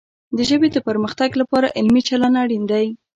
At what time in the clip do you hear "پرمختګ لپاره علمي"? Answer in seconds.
0.87-2.01